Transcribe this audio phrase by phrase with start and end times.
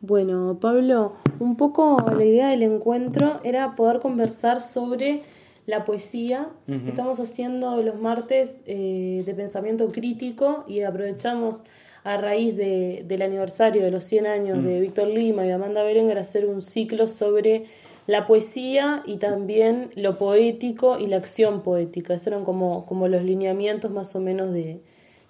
[0.00, 5.22] Bueno, Pablo, un poco la idea del encuentro era poder conversar sobre
[5.66, 6.48] la poesía.
[6.86, 11.64] Estamos haciendo los martes eh, de pensamiento crítico y aprovechamos
[12.04, 16.18] a raíz de, del aniversario de los 100 años de Víctor Lima y Amanda Berenguer
[16.18, 17.66] hacer un ciclo sobre
[18.06, 22.14] la poesía y también lo poético y la acción poética.
[22.14, 24.80] Esos eran como, como los lineamientos más o menos de,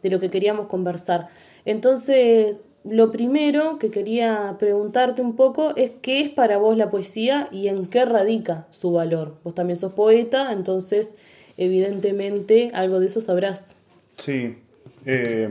[0.02, 1.28] de lo que queríamos conversar.
[1.64, 7.48] Entonces, lo primero que quería preguntarte un poco es qué es para vos la poesía
[7.50, 9.36] y en qué radica su valor.
[9.44, 11.14] Vos también sos poeta, entonces
[11.56, 13.74] evidentemente algo de eso sabrás.
[14.16, 14.56] Sí.
[15.04, 15.48] Eh,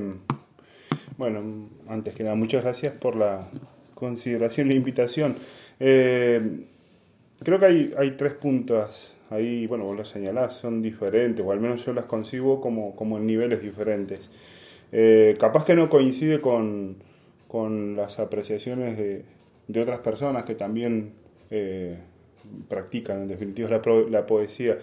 [1.18, 3.50] bueno, antes que nada, muchas gracias por la
[3.94, 5.36] consideración y la invitación.
[5.80, 6.66] Eh,
[7.44, 11.60] creo que hay, hay tres puntos ahí, bueno, vos lo señalás, son diferentes, o al
[11.60, 14.30] menos yo las concibo como, como en niveles diferentes.
[14.92, 16.98] Eh, capaz que no coincide con,
[17.48, 19.24] con las apreciaciones de,
[19.68, 21.14] de otras personas que también
[21.50, 21.98] eh,
[22.68, 24.78] practican en definitiva la, la poesía.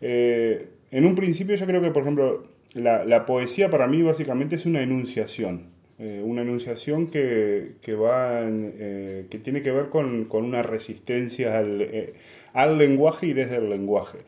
[0.00, 4.56] Eh, en un principio yo creo que, por ejemplo, la, la poesía para mí básicamente
[4.56, 5.74] es una enunciación.
[5.98, 12.12] Eh, una enunciación que, que va que tiene que ver con, con una resistencia al,
[12.52, 14.18] al, lenguaje y desde el lenguaje.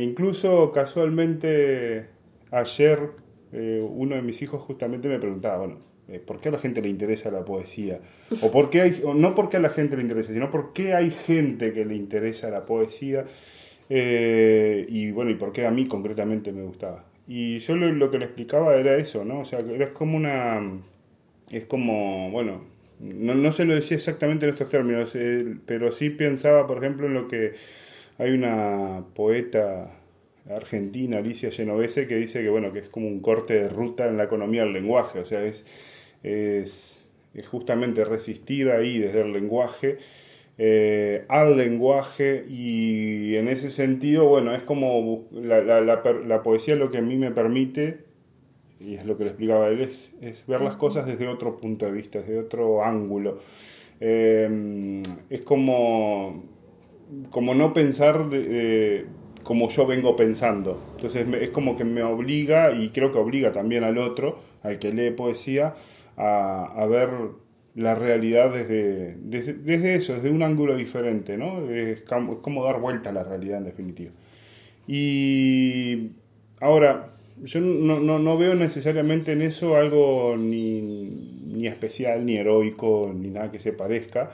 [0.00, 2.06] incluso casualmente
[2.52, 3.00] ayer
[3.52, 7.30] uno de mis hijos justamente me preguntaba, bueno, ¿por qué a la gente le interesa
[7.30, 8.00] la poesía?
[8.42, 10.94] O, por qué hay, no por qué a la gente le interesa, sino por qué
[10.94, 13.24] hay gente que le interesa la poesía.
[13.88, 17.04] Eh, y bueno, y por qué a mí concretamente me gustaba.
[17.26, 19.40] Y yo lo, que le explicaba era eso, ¿no?
[19.40, 20.60] O sea, era como una...
[21.50, 22.64] Es como, bueno,
[23.00, 27.06] no, no se lo decía exactamente en estos términos, eh, pero sí pensaba, por ejemplo,
[27.06, 27.54] en lo que
[28.18, 29.90] hay una poeta
[30.48, 34.16] argentina, Alicia Genovese, que dice que, bueno, que es como un corte de ruta en
[34.16, 35.64] la economía del lenguaje, o sea, es
[36.22, 36.96] es,
[37.50, 39.98] justamente resistir ahí desde el lenguaje
[40.62, 46.90] eh, al lenguaje y en ese sentido, bueno, es como la, la, la, poesía lo
[46.90, 48.00] que a mí me permite,
[48.78, 51.86] y es lo que le explicaba él, es, es ver las cosas desde otro punto
[51.86, 53.38] de vista, desde otro ángulo.
[54.00, 56.44] Eh, es como,
[57.30, 59.06] como no pensar de,
[59.42, 60.78] como yo vengo pensando.
[60.96, 64.92] Entonces es como que me obliga, y creo que obliga también al otro, al que
[64.92, 65.74] lee poesía,
[66.20, 67.08] a, ver
[67.74, 71.68] la realidad desde, desde, eso, desde un ángulo diferente, ¿no?
[71.70, 74.10] Es como dar vuelta a la realidad en definitiva.
[74.86, 76.10] Y
[76.60, 83.12] ahora, yo no, no, no veo necesariamente en eso algo ni, ni, especial, ni heroico,
[83.14, 84.30] ni nada que se parezca.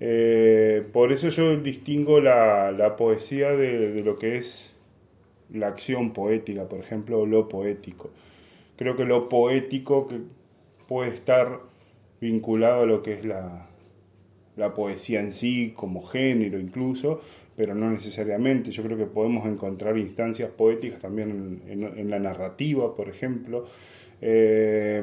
[0.00, 4.72] Eh, por eso yo distingo la, la poesía de, de, lo que es
[5.52, 8.10] la acción poética, por ejemplo, lo poético.
[8.76, 10.20] Creo que lo poético, que
[10.88, 11.60] puede estar
[12.20, 13.68] vinculado a lo que es la,
[14.56, 17.20] la poesía en sí, como género incluso,
[17.56, 18.70] pero no necesariamente.
[18.70, 23.66] Yo creo que podemos encontrar instancias poéticas también en, la narrativa, por ejemplo.
[24.20, 25.02] Eh,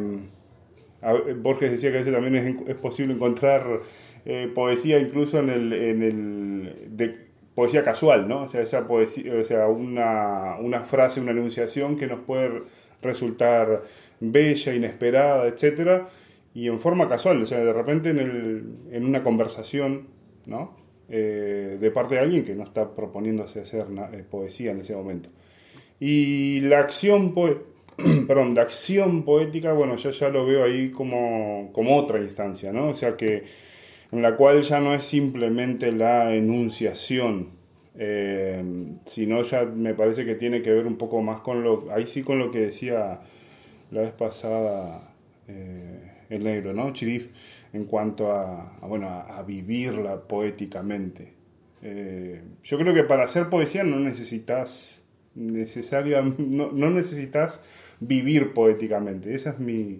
[1.37, 3.81] Borges decía que a veces también es, posible encontrar
[4.25, 8.43] eh, poesía incluso en el, en el de poesía casual, ¿no?
[8.43, 12.63] O sea, esa poesía, o sea, una, una frase, una enunciación que nos puede
[13.01, 13.83] resultar
[14.19, 16.03] bella, inesperada, etc.
[16.53, 20.07] Y en forma casual, o sea, de repente en, el, en una conversación,
[20.45, 20.77] ¿no?
[21.07, 25.29] Eh, de parte de alguien que no está proponiéndose hacer eh, poesía en ese momento.
[25.99, 27.35] Y la acción,
[28.27, 32.89] perdón, la acción poética, bueno, yo ya lo veo ahí como, como otra instancia, ¿no?
[32.89, 33.43] O sea que
[34.11, 37.49] en la cual ya no es simplemente la enunciación,
[37.97, 38.63] eh,
[39.05, 42.23] sino ya me parece que tiene que ver un poco más con lo, ahí sí
[42.23, 43.21] con lo que decía
[43.91, 44.99] la vez pasada
[45.47, 46.91] eh, el negro, ¿no?
[46.93, 47.29] Chirif,
[47.73, 51.33] en cuanto a, bueno, a, vivirla poéticamente.
[51.81, 55.01] Eh, yo creo que para hacer poesía no necesitas
[55.35, 57.61] necesaria, no, necesitas
[57.99, 59.33] vivir poéticamente.
[59.33, 59.99] Esa es mi,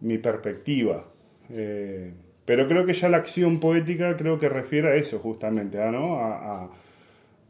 [0.00, 1.04] mi perspectiva.
[1.50, 2.12] Eh,
[2.44, 6.18] pero creo que ya la acción poética creo que refiere a eso justamente, ¿no?
[6.18, 6.70] a,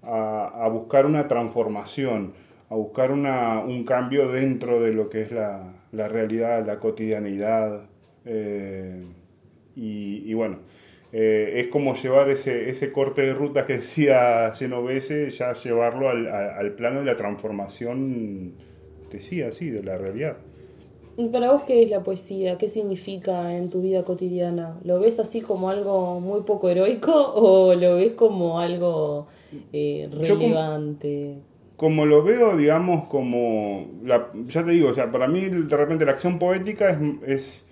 [0.04, 2.32] a buscar una transformación
[2.72, 7.82] a buscar una, un cambio dentro de lo que es la, la realidad, la cotidianidad.
[8.24, 9.04] Eh,
[9.76, 10.60] y, bueno,
[11.12, 16.26] eh, es como llevar ese, ese corte de ruta que decía Genovese, ya llevarlo al,
[16.26, 18.54] al, plano de la transformación,
[19.10, 20.38] decía así, de la realidad.
[21.18, 22.56] ¿Y para vos qué es la poesía?
[22.56, 24.78] ¿Qué significa en tu vida cotidiana?
[24.82, 29.26] ¿Lo ves así como algo muy poco heroico o lo ves como algo
[29.74, 31.51] eh, relevante?
[31.82, 36.04] Como lo veo, digamos, como, la, ya te digo, o sea, para mí de repente
[36.04, 36.96] la acción poética
[37.26, 37.64] es,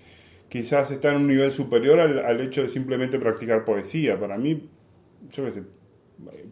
[0.49, 4.19] quizás está en un nivel superior al, al hecho de simplemente practicar poesía.
[4.19, 4.69] Para mí,
[5.31, 5.61] yo qué sé,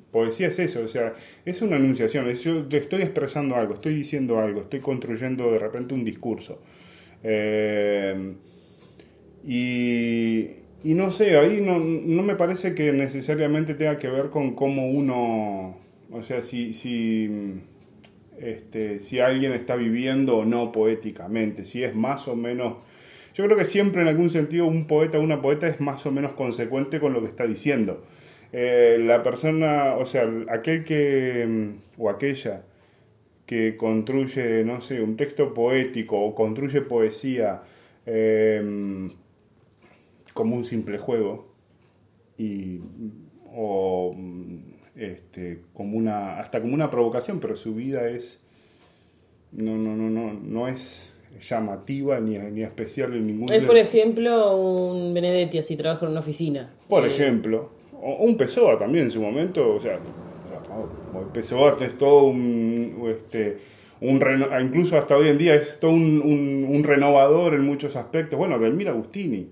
[0.10, 1.14] poesía es eso, o sea,
[1.44, 5.94] es una enunciación, es yo estoy expresando algo, estoy diciendo algo, estoy construyendo de repente
[5.94, 6.62] un discurso.
[7.24, 8.36] Eh,
[9.46, 10.48] y,
[10.82, 14.88] y, no sé, ahí no, no, me parece que necesariamente tenga que ver con cómo
[14.88, 17.30] uno, o sea, si, si,
[18.40, 22.78] este, si alguien está viviendo o no poéticamente, si es más o menos...
[23.36, 26.12] Yo creo que siempre en algún sentido un poeta o una poeta es más o
[26.12, 28.04] menos consecuente con lo que está diciendo.
[28.52, 32.64] Eh, la persona, o sea, aquel que, mm, o aquella
[33.46, 37.64] que construye, no sé, un texto poético o construye poesía
[38.06, 39.10] eh,
[40.34, 41.50] como un simple juego,
[42.38, 42.80] y,
[43.54, 44.16] o
[45.00, 48.42] este, como una, hasta como una provocación, pero su vida es,
[49.52, 53.52] no, no, no, no, no es llamativa ni, ni especial en ningún...
[53.52, 56.74] Es, por ejemplo, un Benedetti, así trabaja en una oficina.
[56.88, 60.00] Por eh, ejemplo, un Pessoa también en su momento, o sea,
[61.34, 63.58] Pessoa es todo un, este,
[64.02, 64.22] un
[64.62, 68.38] incluso hasta hoy en día es todo un, un, renovador en muchos aspectos.
[68.38, 69.50] Bueno, Delmira Agustini.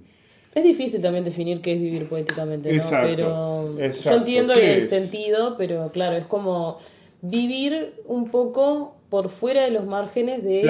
[0.55, 2.83] Es difícil también definir qué es vivir poéticamente, ¿no?
[3.01, 6.79] pero yo entiendo el sentido, pero claro, es como
[7.21, 10.69] vivir un poco por fuera de los márgenes de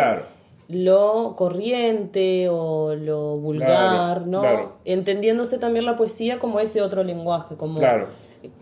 [0.69, 4.41] lo corriente o lo vulgar, ¿no?
[4.83, 7.79] Entendiéndose también la poesía como ese otro lenguaje, como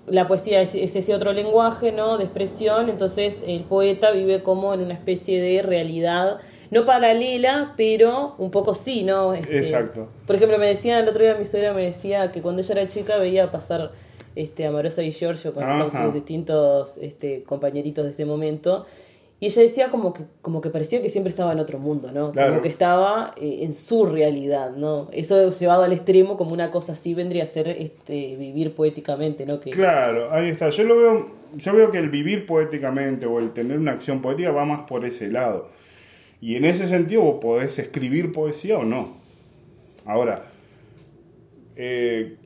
[0.08, 2.18] la poesía es, ese otro lenguaje, ¿no?
[2.18, 6.40] De expresión, entonces el poeta vive como en una especie de realidad
[6.72, 9.34] no paralela, pero un poco sí, ¿no?
[9.34, 10.10] Este, Exacto.
[10.26, 12.88] Por ejemplo, me decía, el otro día mi suegra me decía que cuando ella era
[12.88, 13.92] chica veía pasar
[14.36, 18.86] este, Amorosa y Giorgio con, sus distintos este, compañeritos de ese momento
[19.40, 22.32] y ella decía como que, como que parecía que siempre estaba en otro mundo, ¿no?
[22.32, 25.10] Como que estaba eh, en su realidad, ¿no?
[25.12, 29.60] Eso llevado al extremo como una cosa así vendría a ser este, vivir poéticamente, ¿no?
[29.60, 29.72] Que...
[29.72, 30.70] Claro, ahí está.
[30.70, 34.52] Yo lo veo, yo veo que el vivir poéticamente o el tener una acción poética
[34.52, 35.68] va más por ese lado.
[36.42, 39.18] Y en ese sentido vos podés escribir poesía o no.
[40.06, 40.52] Ahora,
[41.76, 42.38] eh,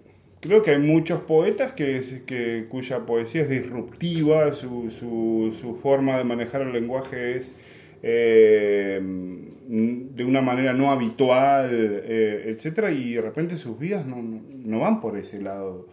[0.41, 6.24] Creo que hay muchos poetas que, que, cuya poesía es disruptiva, su, su, forma de
[6.24, 7.53] manejar el lenguaje es
[8.01, 12.89] eh, de una manera no habitual, eh, etc.
[12.89, 15.88] Y de repente sus vidas no, no, van por ese lado.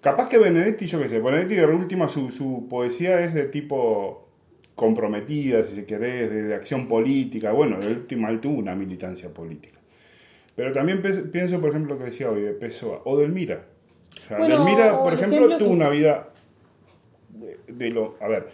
[0.00, 4.25] Capaz que Benedetti, yo qué sé, Benedetti de última su, su poesía es de tipo
[4.76, 7.50] comprometida, si se quiere, de, de, acción política.
[7.50, 9.80] Bueno, de última él tuvo una militancia política.
[10.54, 11.02] Pero también
[11.32, 13.64] pienso, por ejemplo, lo que decía hoy de Pessoa o del Mira.
[14.28, 16.30] Delmira, por ejemplo, tuvo una vida
[17.68, 18.16] de, lo...
[18.20, 18.48] A ver,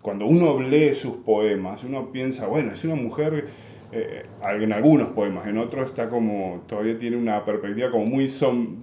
[0.00, 3.48] cuando uno lee sus poemas, uno piensa, bueno, es una mujer...
[3.92, 8.30] Eh, en algunos poemas, en otros está como, todavía tiene una perspectiva como muy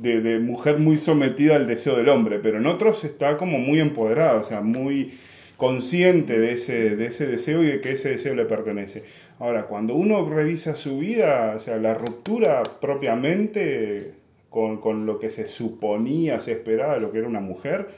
[0.01, 3.79] de, de, mujer muy sometida al deseo del hombre, pero en otros está como muy
[3.79, 5.13] empoderada, o sea, muy
[5.57, 9.03] consciente de ese, de ese deseo y de que ese deseo le pertenece.
[9.39, 14.13] Ahora, cuando uno revisa su vida, o sea, la ruptura propiamente
[14.49, 17.89] con, con, lo que se suponía, se esperaba de lo que era una mujer,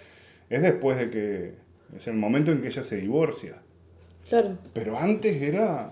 [0.50, 1.53] es después de que,
[1.95, 3.56] es el momento en que ella se divorcia.
[4.27, 4.57] Claro.
[4.73, 5.91] Pero antes era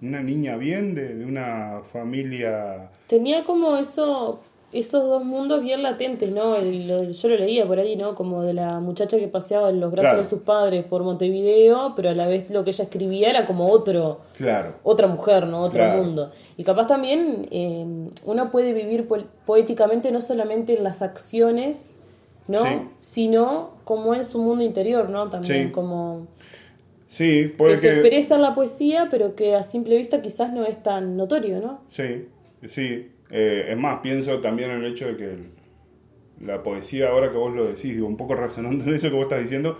[0.00, 2.90] una niña bien de, de una familia...
[3.06, 6.58] Tenía como eso esos dos mundos bien latentes, ¿no?
[6.60, 8.14] yo lo leía por ahí, ¿no?
[8.14, 12.08] Como de la muchacha que paseaba en los brazos de sus padres por Montevideo, pero
[12.08, 14.76] a la vez lo que ella escribía era como otro, claro.
[14.82, 15.62] otra mujer, ¿no?
[15.62, 16.32] Otro mundo.
[16.56, 17.84] Y capaz también eh,
[18.24, 19.06] uno puede vivir
[19.44, 21.90] poéticamente no solamente en las acciones,
[22.48, 22.90] ¿no?
[23.00, 25.28] Sino como en su mundo interior, ¿no?
[25.28, 26.26] También como...
[27.06, 27.88] Sí, puede que, que...
[27.88, 31.60] se expresa en la poesía, pero que a simple vista quizás no es tan notorio,
[31.60, 31.82] ¿no?
[31.88, 32.26] Sí,
[32.68, 33.10] sí.
[33.32, 35.36] Eh, es más, pienso también en el hecho de que
[36.44, 39.24] la poesía, ahora que vos lo decís, digo, un poco razonando en eso que vos
[39.24, 39.78] estás diciendo,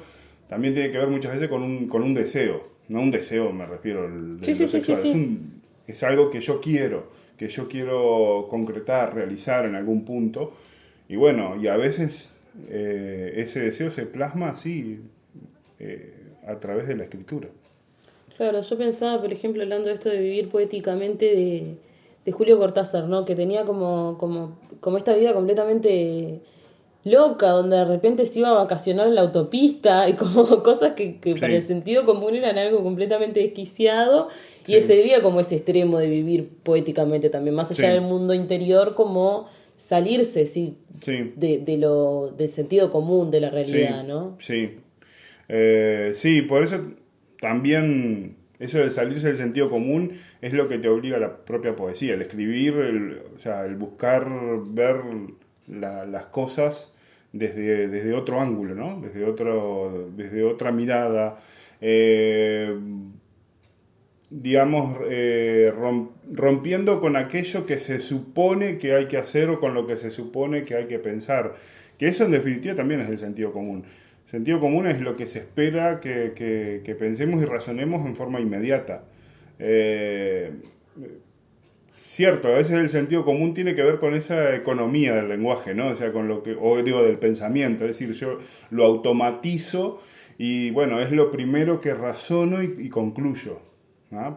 [0.49, 2.73] también tiene que ver muchas veces con un, con un deseo.
[2.89, 5.39] No un deseo, me refiero, al sí, sí, sexual.
[5.87, 10.55] Es, es, algo que yo quiero, que yo quiero concretar, realizar en algún punto.
[11.09, 12.33] Y bueno, y a veces
[12.69, 15.01] eh, ese deseo se plasma así,
[15.79, 16.15] eh,
[16.47, 17.49] a través de la escritura.
[18.37, 21.77] Claro, yo pensaba, por ejemplo, hablando de esto de vivir poéticamente, de
[22.25, 23.25] de Julio Cortázar, ¿no?
[23.25, 26.41] Que tenía como, como, como esta vida completamente
[27.05, 31.19] loca, donde de repente se iba a vacacionar en la autopista y como cosas que,
[31.39, 34.29] para el sentido común eran algo completamente desquiciado
[34.67, 38.95] y ese sería como ese extremo de vivir poéticamente también, más allá del mundo interior,
[38.95, 40.77] como salirse sí,
[41.37, 44.37] De, de, lo, del sentido común de la realidad, ¿no?
[44.39, 44.77] Sí,
[45.49, 46.79] eh, sí, por eso
[47.41, 51.75] también eso de salirse del sentido común es lo que te obliga a la propia
[51.75, 54.29] poesía, el escribir, el, o sea, el buscar
[54.67, 54.97] ver
[55.67, 56.95] las cosas
[57.33, 59.01] desde, desde, otro ángulo, ¿no?
[59.01, 61.39] desde, otro, desde otra mirada.
[61.81, 62.77] Eh,
[64.31, 65.73] digamos, eh,
[66.33, 70.11] rompiendo con aquello que se supone que hay que hacer o con lo que se
[70.11, 71.55] supone que hay que pensar.
[71.99, 73.85] Que eso en definitiva también es el sentido común.
[74.33, 79.05] Sentido común es lo que se espera que, pensemos y razonemos en forma inmediata.
[79.59, 80.53] Eh,
[81.91, 85.89] cierto, a veces el sentido común tiene que ver con esa economía del lenguaje, ¿no?
[85.89, 87.85] O sea, con lo que, o digo, del pensamiento.
[87.85, 88.39] Es decir, yo
[88.71, 90.01] lo automatizo
[90.39, 93.61] y bueno, es lo primero que razono y, concluyo.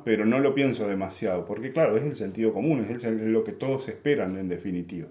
[0.04, 3.88] Pero no lo pienso demasiado, porque claro, es el sentido común, es lo que todos
[3.88, 5.08] esperan en definitiva.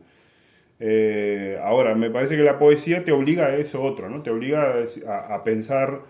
[0.80, 4.22] Eh, ahora, me parece que la poesía te obliga a eso otro, ¿no?
[4.22, 4.74] Te obliga
[5.06, 6.02] a, pensar,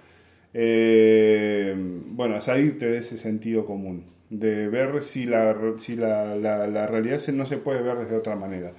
[0.54, 6.86] eh, bueno, a salirte de ese sentido común, de ver si la, si la, la,
[6.86, 8.72] realidad no se puede ver desde otra manera.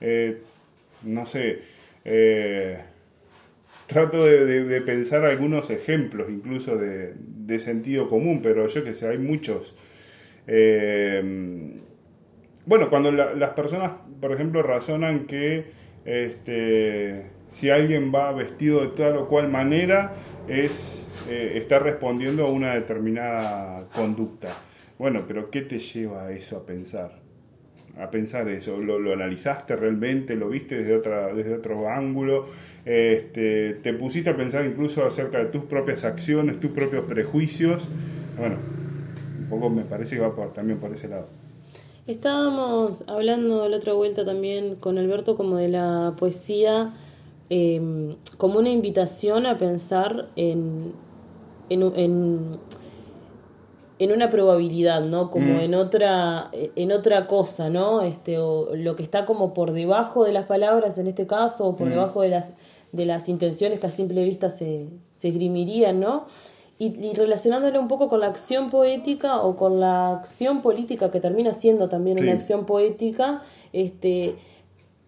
[0.00, 0.38] Eh,
[1.02, 1.60] no sé,
[3.86, 9.18] trato de, pensar algunos ejemplos incluso de, de, sentido común, pero yo que sé, hay
[9.18, 9.74] muchos.
[12.66, 15.66] Bueno, cuando las personas, por ejemplo, razonan que
[16.04, 20.14] este, si alguien va vestido de tal o cual manera,
[20.48, 24.48] es, eh, está respondiendo a una determinada conducta.
[24.98, 27.12] Bueno, pero ¿qué te lleva a eso a pensar?
[28.00, 30.34] A pensar eso, ¿lo, analizaste realmente?
[30.34, 32.46] ¿Lo viste desde, otra, desde otro ángulo?
[32.84, 37.88] Este, ¿Te pusiste a pensar incluso acerca de tus propias acciones, tus propios prejuicios?
[38.36, 38.56] Bueno,
[39.38, 41.45] un poco me parece que va también por ese lado.
[42.06, 46.94] Estábamos hablando la otra vuelta también con Alberto como de la poesía
[47.50, 50.92] em, como una invitación a pensar en,
[51.68, 52.60] en,
[53.98, 55.32] en, una probabilidad, ¿no?
[55.32, 55.60] Como mm.
[55.60, 58.02] en otra, en otra cosa, ¿no?
[58.02, 61.74] Este, o lo que está como por debajo de las palabras en este caso, o
[61.74, 61.90] por mm.
[61.90, 62.54] debajo de las,
[62.92, 66.26] de las intenciones que a simple vista se, se esgrimirían, ¿no?
[66.78, 71.54] Y, relacionándolo un poco con la acción poética o con la acción política, que termina
[71.54, 73.42] siendo también una acción poética,
[73.72, 74.34] este,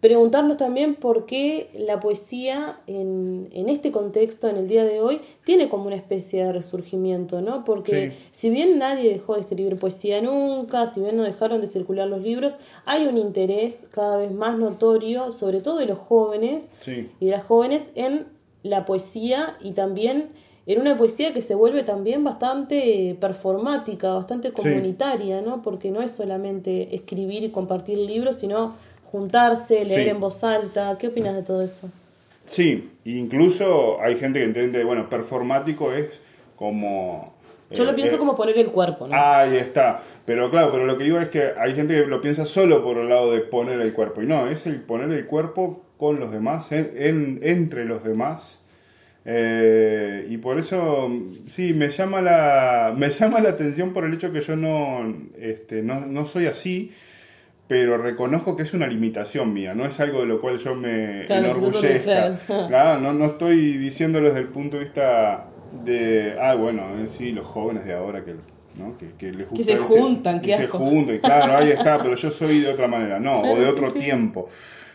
[0.01, 5.21] preguntarnos también por qué la poesía en, en, este contexto, en el día de hoy,
[5.45, 7.65] tiene como una especie de resurgimiento, ¿no?
[7.65, 12.09] Porque si bien nadie dejó de escribir poesía nunca, si bien no dejaron de circular
[12.09, 17.27] los libros, hay un interés cada vez más notorio, sobre todo de los jóvenes y
[17.27, 18.27] de las jóvenes, en
[18.63, 20.31] la poesía y también
[20.69, 25.63] en una poesía que se vuelve también bastante performática, bastante comunitaria, ¿no?
[25.63, 30.99] Porque no es solamente escribir y compartir libros, sino juntarse, leer en voz alta.
[30.99, 31.89] ¿Qué opinas de todo eso?
[32.45, 36.21] Sí, incluso hay gente que entiende, bueno, performático es
[36.55, 37.33] como...
[37.71, 39.17] Yo lo eh, pienso eh, como poner el cuerpo, ¿no?
[39.17, 40.03] Ahí está.
[40.27, 42.99] Pero claro, pero lo que digo es que hay gente que lo piensa solo por
[42.99, 44.21] el lado de poner el cuerpo.
[44.21, 48.61] Y no, es el poner el cuerpo con los demás, en, entre los demás
[49.31, 51.13] eh, y por eso,
[51.49, 55.83] sí, me llama, la, me llama la atención por el hecho que yo no, este,
[55.83, 56.93] no, soy así,
[57.67, 61.27] pero reconozco que es una limitación mía, no es algo de lo cual yo me
[61.27, 62.39] enorgullezca.
[63.03, 65.45] no, no estoy diciéndolo desde el punto de vista
[65.85, 68.35] de, ah, bueno, sí, los jóvenes de ahora que,
[68.77, 68.97] ¿no?
[68.97, 69.57] que, les gusta.
[69.57, 73.21] Que se juntan, que se juntan, claro, ahí está, pero yo soy de otra manera,
[73.21, 74.49] no, o de otro tiempo.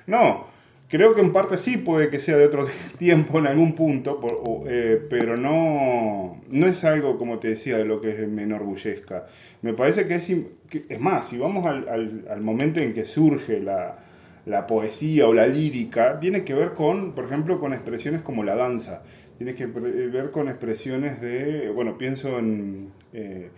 [0.08, 0.48] No,
[0.90, 4.20] Creo que en parte sí puede que sea de otro tiempo en algún punto,
[4.68, 9.25] eh, pero no, no es algo, como te decía, de lo que me enorgullezca.
[9.62, 11.88] Me parece que es, es más, si vamos al,
[12.30, 13.98] al, momento en que surge la,
[14.46, 18.56] la, poesía o la lírica, tiene que ver con, por ejemplo, con expresiones como la
[18.56, 19.02] danza.
[19.38, 23.50] Tiene que ver con expresiones de, bueno, pienso en, eh,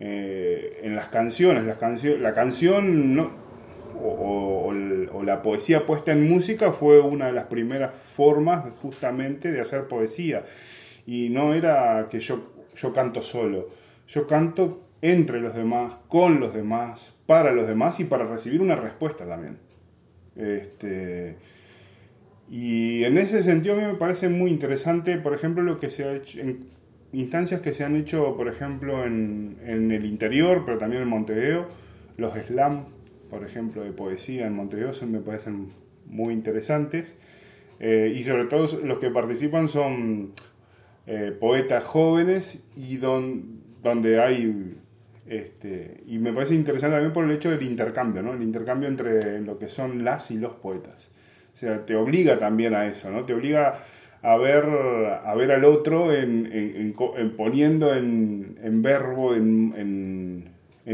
[0.00, 1.64] eh, en las canciones.
[1.64, 3.47] Las cancio la canción no
[4.02, 4.72] o,
[5.24, 10.44] la poesía puesta en música fue una de las primeras formas justamente de hacer poesía.
[11.06, 13.68] Y no era que yo, yo canto solo,
[14.08, 18.76] yo canto entre los demás, con los demás, para los demás y para recibir una
[18.76, 19.58] respuesta también.
[20.36, 21.36] Este,
[22.50, 26.04] y en ese sentido a mí me parece muy interesante, por ejemplo, lo que se
[26.04, 26.68] ha hecho en
[27.12, 31.66] instancias que se han hecho, por ejemplo, en, en el interior, pero también en Montevideo,
[32.16, 32.88] los slams
[33.30, 35.68] por ejemplo, de poesía en Montevideo me parecen
[36.06, 37.16] muy interesantes.
[37.80, 40.32] Eh, y sobre todo los que participan son
[41.06, 44.76] eh, poetas jóvenes y donde hay...
[45.26, 48.32] Este, y me parece interesante también por el hecho del intercambio, ¿no?
[48.32, 51.10] El intercambio entre lo que son las y los poetas.
[51.52, 53.26] O sea, te obliga también a eso, ¿no?
[53.26, 53.78] Te obliga
[54.22, 56.94] a ver, a ver al otro en,
[57.36, 60.44] poniendo en, verbo, en,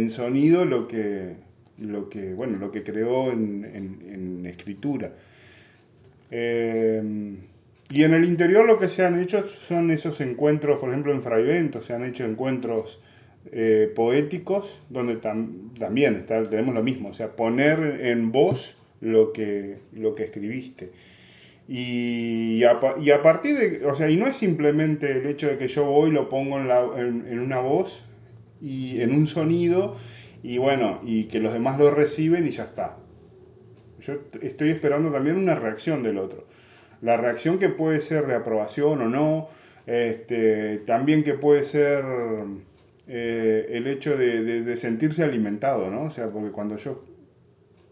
[0.09, 1.37] sonido lo que,
[1.79, 5.13] lo que, bueno, lo que creó en, escritura.
[6.31, 7.37] Eh,
[7.91, 11.23] y en el interior lo que se han hecho son esos encuentros, por ejemplo en
[11.23, 13.01] Fraivento, se han hecho encuentros
[13.53, 19.79] eh, poéticos donde también está, tenemos lo mismo, o sea, poner en voz lo que,
[19.93, 20.91] lo que escribiste.
[21.69, 25.69] Y a, y partir de, o sea, y no es simplemente el hecho de que
[25.69, 28.03] yo voy, lo pongo en, la, en, una voz
[28.61, 29.97] y en un sonido
[30.45, 32.99] y bueno, y que los demás lo reciben y ya está.
[34.01, 36.47] Yo estoy esperando también una reacción del otro.
[37.01, 39.49] La reacción que puede ser de aprobación o no,
[39.87, 42.05] este, también que puede ser
[43.09, 46.05] eh, el hecho de, de, sentirse alimentado, ¿no?
[46.05, 47.03] O sea, porque cuando yo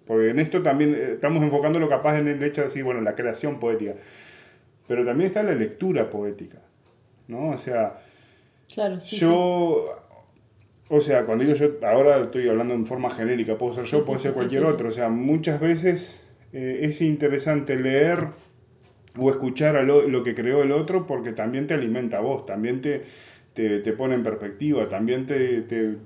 [0.06, 3.00] porque en esto también eh, estamos enfocando lo capaz en el hecho de decir, bueno,
[3.00, 3.94] la creación poética.
[4.87, 6.59] Pero también está la lectura poética,
[7.28, 7.49] ¿no?
[7.49, 7.99] O sea,
[8.75, 10.01] claro, yo,
[10.95, 14.19] o sea, cuando digo yo, ahora estoy hablando en forma genérica, puedo ser yo, puedo
[14.19, 14.91] ser cualquier otro.
[14.91, 16.23] O sea, muchas veces
[16.53, 18.27] eh, es interesante leer
[19.19, 22.45] o escuchar a lo, lo, que creó el otro porque también te alimenta a vos,
[22.45, 23.05] también te,
[23.55, 25.97] te, te pone en perspectiva, también te, te,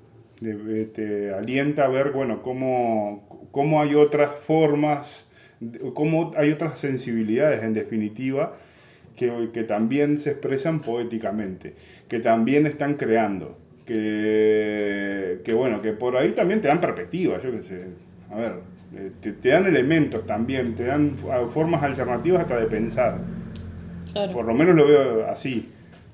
[0.95, 5.26] te, alienta a ver, bueno, cómo, cómo hay otras formas,
[5.95, 8.57] cómo hay otras sensibilidades en definitiva
[9.16, 11.75] que, que también se expresan poéticamente,
[12.07, 17.52] que también están creando, que, que bueno, que por ahí también te dan perspectiva, yo
[17.52, 17.87] qué sé,
[18.31, 18.52] a ver,
[18.95, 21.16] eh, te, te, dan elementos también, te dan
[21.49, 23.19] formas alternativas hasta de pensar.
[24.33, 25.69] Por lo menos lo veo así.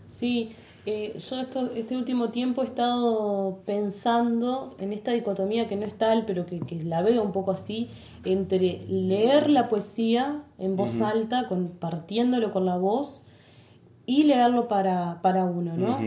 [0.09, 5.87] Sí, eh, yo esto, este último tiempo he estado pensando en esta dicotomía que no
[5.87, 7.89] es tal, pero que, la veo un poco así,
[8.25, 13.23] entre leer la poesía en voz alta, compartiéndolo con la voz,
[14.05, 16.01] y leerlo para, para uno, ¿no?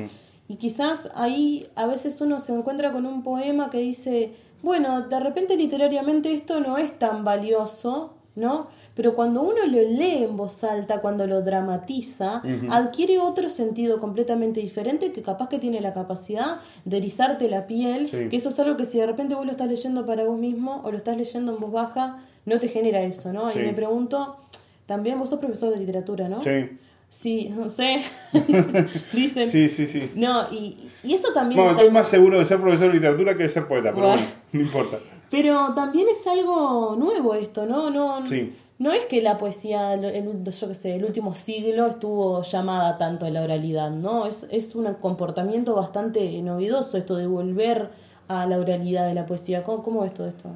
[0.47, 5.19] Y quizás ahí a veces uno se encuentra con un poema que dice, bueno, de
[5.19, 8.67] repente literariamente esto no es tan valioso, ¿no?
[8.95, 14.61] Pero cuando uno lo lee en voz alta, cuando lo dramatiza, adquiere otro sentido completamente
[14.61, 18.77] diferente que capaz que tiene la capacidad de erizarte la piel, que eso es algo
[18.77, 21.53] que si de repente vos lo estás leyendo para vos mismo o lo estás leyendo
[21.53, 23.51] en voz baja, no te genera eso, ¿no?
[23.51, 24.37] Y me pregunto,
[24.85, 26.41] también vos sos profesor de literatura, ¿no?
[26.41, 26.77] Sí.
[27.09, 28.03] Sí, no sé.
[29.13, 29.49] Dicen.
[29.49, 30.11] Sí, sí, sí.
[30.15, 31.61] No, y, y eso también.
[31.61, 34.25] Bueno, estoy más seguro de ser profesor de literatura que de ser poeta, pero bueno,
[34.51, 34.97] no importa.
[35.31, 37.89] Pero también es algo nuevo esto, ¿no?
[37.89, 38.53] no sí.
[38.77, 43.25] No es que la poesía, el, yo qué sé, el último siglo estuvo llamada tanto
[43.25, 44.27] a la oralidad, ¿no?
[44.27, 47.89] Es, es un comportamiento bastante novedoso esto de volver
[48.27, 49.63] a la oralidad de la poesía.
[49.63, 50.49] ¿Cómo, cómo es todo esto?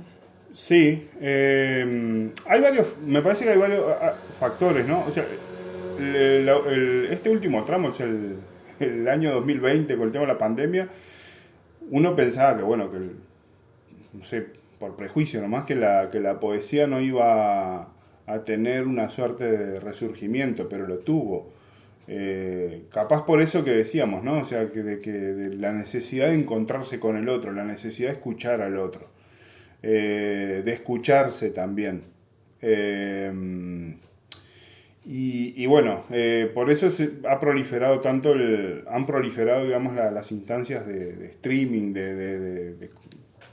[0.54, 3.86] Sí, eh, hay varios, me parece que hay varios
[4.38, 5.06] factores, ¿no?
[5.08, 5.26] O sea,
[6.00, 8.38] este último tramo es el,
[8.80, 10.88] el, año 2020 con el tema de la pandemia.
[11.92, 12.98] Uno pensaba que, bueno, que,
[14.14, 14.48] no sé,
[14.80, 17.90] por prejuicio nomás, que la, que la poesía no iba
[18.26, 21.52] a tener una suerte de resurgimiento, pero lo tuvo.
[22.08, 24.40] Eh, capaz por eso que decíamos, ¿no?
[24.40, 28.16] O sea, que de, que la necesidad de encontrarse con el otro, la necesidad de
[28.16, 29.08] escuchar al otro,
[29.84, 32.04] eh, de escucharse también.
[32.62, 33.32] Eh,
[35.12, 36.04] y, bueno,
[36.54, 42.76] por eso se ha proliferado tanto, el, han proliferado, digamos, las instancias de, streaming, de,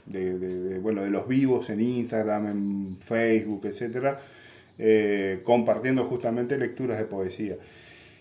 [0.07, 4.19] de, bueno, de los vivos en Instagram, en Facebook, etcétera,
[4.79, 7.55] eh, compartiendo justamente lecturas de poesía.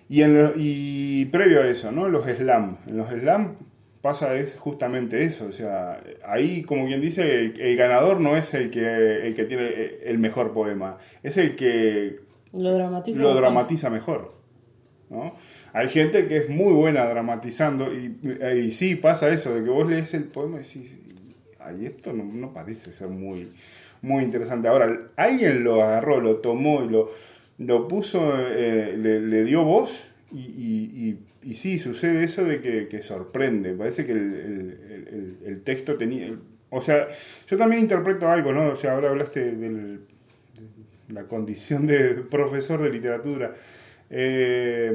[0.08, 2.08] Y, en, y previo a eso, ¿no?
[2.08, 2.78] Los slam.
[2.86, 3.56] En los slam
[4.00, 5.46] pasa es justamente eso.
[5.46, 9.98] O sea, ahí, como quien dice, el, ganador no es el que, el que tiene
[10.04, 12.20] el mejor poema, es el que
[12.52, 13.40] lo dramatiza, lo mejor.
[13.42, 14.34] dramatiza mejor.
[15.10, 15.34] ¿no?
[15.72, 18.18] Hay gente que es muy buena dramatizando y,
[18.56, 20.96] y sí pasa eso, de que vos lees el poema y decís,
[21.60, 23.48] ay, esto no, no parece ser muy
[24.02, 24.68] muy interesante.
[24.68, 27.10] Ahora, alguien lo agarró, lo tomó y lo,
[27.58, 33.72] lo puso, eh, le, dio voz y, y, y, sí, sucede eso de que, sorprende.
[33.72, 36.32] Parece que el, texto tenía...
[36.70, 37.08] o sea,
[37.48, 38.68] yo también interpreto algo, ¿no?
[38.68, 39.98] O sea, ahora hablaste de
[41.08, 43.54] la condición de profesor de literatura.
[44.10, 44.92] Eh,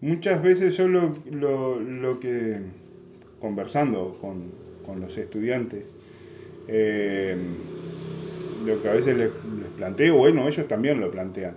[0.00, 1.14] muchas veces yo lo,
[1.80, 2.58] lo, que,
[3.40, 4.50] conversando con,
[4.84, 5.94] con los estudiantes,
[6.68, 7.36] eh,
[8.64, 9.30] lo que a veces les,
[9.76, 11.54] planteo, bueno, ellos también lo plantean.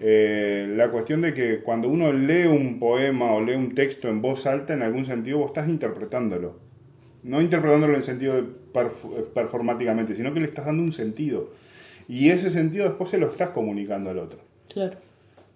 [0.00, 4.22] Eh, la cuestión de que cuando uno lee un poema o lee un texto en
[4.22, 6.56] voz alta, en algún sentido vos estás interpretándolo.
[7.24, 8.46] No interpretándolo en sentido
[9.34, 11.50] performáticamente, sino que le estás dando un sentido.
[12.08, 14.40] Y ese sentido después se lo estás comunicando al otro.
[14.72, 14.96] Claro.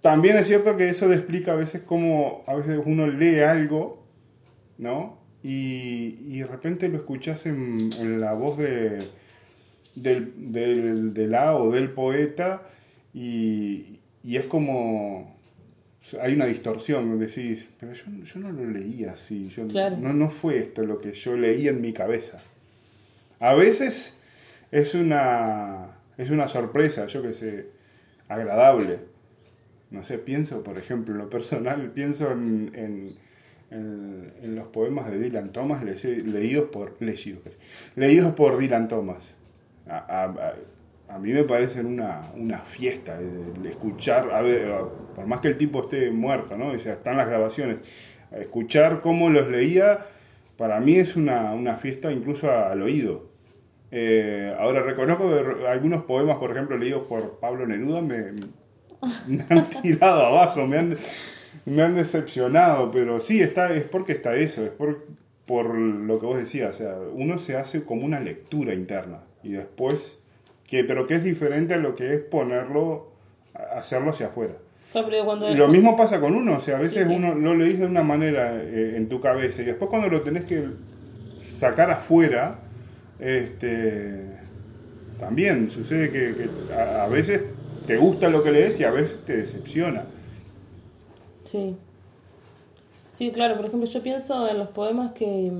[0.00, 4.02] también es cierto que eso explica a veces cómo a veces uno lee algo,
[4.78, 5.18] ¿no?
[5.42, 8.98] Y, y de repente lo escuchas en, en la voz de,
[9.94, 12.62] del, del, del A o del poeta
[13.14, 15.36] y, y es como
[16.20, 19.96] hay una distorsión, decís, pero yo, yo no lo leí así, yo, Claro.
[19.98, 22.42] no, no fue esto lo que yo leí en mi cabeza.
[23.38, 24.16] A veces
[24.72, 27.66] es una, es una sorpresa, yo que sé,
[28.28, 28.98] agradable.
[29.90, 33.14] No sé, pienso, por ejemplo, en lo personal, pienso en, en,
[33.70, 37.40] en- los poemas de Dylan Thomas le- leídos por, leídos,
[37.96, 39.34] leídos por Dylan Thomas.
[39.86, 40.54] A, a-
[41.14, 43.18] a- mí me parecen una, una fiesta
[43.68, 44.70] escuchar, a ver,
[45.14, 46.68] por más que el tipo esté muerto, ¿no?
[46.68, 47.78] O sea, están las grabaciones.
[48.30, 49.98] Escuchar cómo los leía,
[50.56, 53.30] para mí es una, una fiesta incluso al oído.
[53.94, 58.32] Eh, ahora reconozco que algunos poemas, por ejemplo, leídos por Pablo Neruda, me,
[59.26, 60.96] me han tirado abajo, me han,
[61.66, 65.06] me han decepcionado, pero sí, está, es porque está eso, es por,
[65.46, 69.52] por lo que vos decías, o sea, uno se hace como una lectura interna y
[69.52, 70.18] después,
[70.66, 73.12] que, pero que es diferente a lo que es ponerlo,
[73.76, 74.54] hacerlo hacia afuera.
[75.24, 77.14] Cuando lo mismo pasa con uno, o sea, a veces Sí, sí.
[77.14, 80.44] uno lo leís de una manera eh, en tu cabeza y después cuando lo tenés
[80.44, 80.64] que
[81.58, 82.58] sacar afuera,
[83.22, 84.38] este,
[85.18, 87.42] también sucede que, que a, a veces
[87.86, 90.04] te gusta lo que lees y a veces te decepciona.
[91.44, 91.76] Sí.
[93.08, 95.52] Sí, claro, por ejemplo, yo pienso en los poemas que,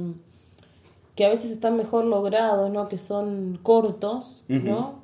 [1.14, 2.88] que a veces están mejor logrados, ¿no?
[2.88, 5.02] Que son cortos, ¿no?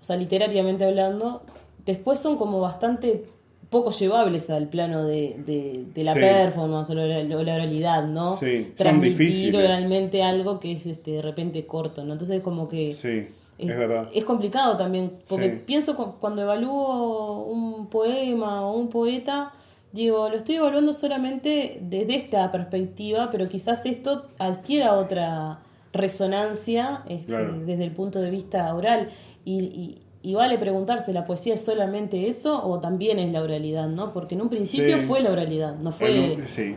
[0.00, 1.42] O sea, literariamente hablando.
[1.86, 3.26] Después son como bastante
[3.74, 6.20] poco llevables al plano de, de, de la Sí.
[6.20, 8.34] performance o la, oralidad, ¿no?
[8.36, 9.64] Sí, son Transmitir difíciles.
[9.66, 12.12] oralmente algo que es este, de repente corto, ¿no?
[12.14, 12.92] Entonces como que...
[12.94, 14.08] Sí, Es, es verdad.
[14.14, 15.62] es complicado también, porque Sí.
[15.66, 19.52] pienso cu- cuando evalúo un poema o un poeta,
[19.92, 25.60] digo, lo estoy evaluando solamente desde esta perspectiva, pero quizás esto adquiera otra
[25.92, 27.58] resonancia este, Claro.
[27.64, 29.10] desde el punto de vista oral.
[29.44, 33.88] Y, y- y vale preguntarse, ¿la poesía es solamente eso o también es la oralidad?
[33.88, 34.12] ¿no?
[34.12, 35.04] Porque en un principio Sí.
[35.04, 36.36] fue la oralidad, no fue...
[36.38, 36.74] Un- sí.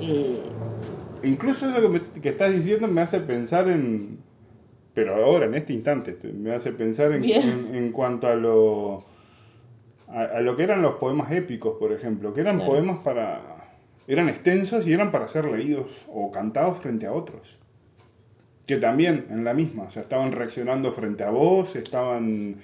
[0.00, 0.38] eh,
[1.22, 4.18] Incluso lo que, me- que estás diciendo me hace pensar en.
[4.94, 9.04] Pero ahora, en este instante, este, me hace pensar en, en, en cuanto a lo.
[10.08, 12.72] A, a lo que eran los poemas épicos, por ejemplo, que eran Claro.
[12.72, 13.40] poemas para.
[14.06, 17.58] eran extensos y eran para ser leídos o cantados frente a otros.
[18.66, 22.56] Que también en la misma, o sea, estaban reaccionando frente a vos, estaban,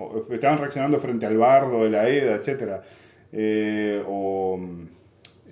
[0.00, 2.82] o- estaban reaccionando frente al bardo de la Eda, etc.
[4.06, 4.58] o,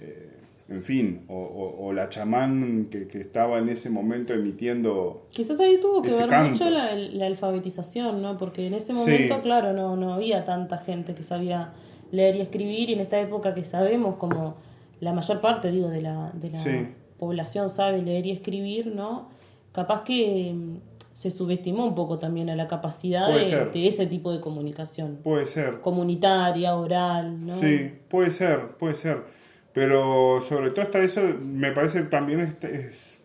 [0.01, 0.29] eh,
[0.69, 5.27] en fin, o, o- o la chamán que, que estaba en ese momento emitiendo...
[5.31, 6.51] Quizás ahí tuvo que ver canto.
[6.51, 8.37] mucho la, la alfabetización, ¿no?
[8.37, 8.99] Porque en ese Sí.
[8.99, 11.73] momento, claro, no, no había tanta gente que sabía
[12.11, 14.57] leer y escribir, y en esta época que sabemos, como
[15.01, 16.71] la mayor parte, digo, de la, de la Sí.
[17.19, 19.29] población sabe leer y escribir, ¿no?
[19.73, 20.77] Capaz que mm,
[21.15, 25.19] se subestimó un poco también a la capacidad de, ese tipo de comunicación.
[25.23, 27.55] Puede ser, Comunitaria, oral, ¿no?
[27.55, 29.25] Sí, puede ser, puede ser.
[29.73, 33.19] Pero sobre todo está eso, me parece también este- es,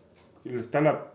[0.44, 1.12] está la,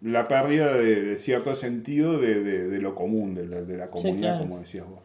[0.00, 4.20] la pérdida de, de cierto sentido de, de- lo común, de la, de la comunidad,
[4.20, 4.38] claro.
[4.40, 5.00] como decías vos.